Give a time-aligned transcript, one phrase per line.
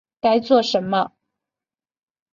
[0.19, 1.11] 该做什么